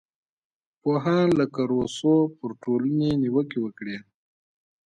پوهان 0.81 1.27
لکه 1.39 1.61
روسو 1.71 2.13
پر 2.37 2.51
ټولنې 2.63 3.09
نیوکې 3.21 3.59
وکړې. 3.61 3.97